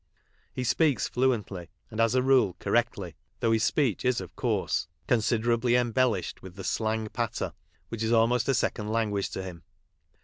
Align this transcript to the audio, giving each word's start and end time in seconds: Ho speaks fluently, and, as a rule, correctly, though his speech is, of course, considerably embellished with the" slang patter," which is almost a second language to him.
Ho 0.57 0.63
speaks 0.63 1.07
fluently, 1.07 1.69
and, 1.91 1.99
as 2.01 2.15
a 2.15 2.23
rule, 2.23 2.55
correctly, 2.57 3.13
though 3.39 3.51
his 3.51 3.63
speech 3.63 4.03
is, 4.03 4.19
of 4.19 4.35
course, 4.35 4.87
considerably 5.05 5.75
embellished 5.75 6.41
with 6.41 6.55
the" 6.55 6.63
slang 6.79 7.07
patter," 7.09 7.53
which 7.89 8.01
is 8.01 8.11
almost 8.11 8.49
a 8.49 8.55
second 8.55 8.87
language 8.91 9.29
to 9.29 9.43
him. 9.43 9.61